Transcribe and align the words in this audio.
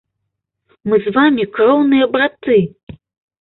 Мы 0.91 0.95
з 1.05 1.13
вамі 1.17 1.45
кроўныя 1.59 2.09
браты. 2.17 2.59